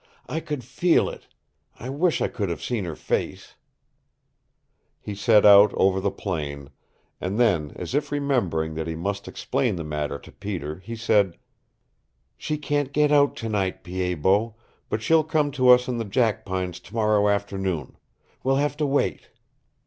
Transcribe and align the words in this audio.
"I 0.27 0.39
could 0.39 0.63
FEEL 0.63 1.09
it. 1.09 1.27
I 1.79 1.89
wish 1.89 2.21
I 2.21 2.27
could 2.27 2.49
have 2.49 2.63
seen 2.63 2.85
her 2.85 2.95
face." 2.95 3.53
He 4.99 5.13
set 5.13 5.45
out 5.45 5.71
over 5.75 6.01
the 6.01 6.09
plain; 6.09 6.71
and 7.19 7.39
then, 7.39 7.73
as 7.75 7.93
if 7.93 8.11
remembering 8.11 8.73
that 8.73 8.87
he 8.87 8.95
must 8.95 9.27
explain 9.27 9.75
the 9.75 9.83
matter 9.83 10.17
to 10.17 10.31
Peter, 10.31 10.79
he 10.79 10.95
said: 10.95 11.37
"She 12.35 12.57
can't 12.57 12.93
get 12.93 13.11
out 13.11 13.35
tonight, 13.35 13.83
Pied 13.83 14.23
Bot, 14.23 14.55
but 14.89 15.03
she'll 15.03 15.23
come 15.23 15.51
to 15.51 15.69
us 15.69 15.87
in 15.87 15.99
the 15.99 16.05
jackpines 16.05 16.79
tomorrow 16.79 17.29
afternoon. 17.29 17.95
We'll 18.43 18.55
have 18.55 18.75
to 18.77 18.87
wait." 18.87 19.29